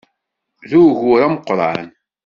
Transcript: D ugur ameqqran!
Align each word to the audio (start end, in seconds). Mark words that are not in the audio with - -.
D 0.69 0.71
ugur 0.85 1.21
ameqqran! 1.27 1.85